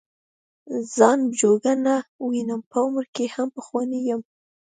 [0.95, 1.95] ځان جوګه نه
[2.29, 4.21] وینم په عمر کې هم پخوانی یم.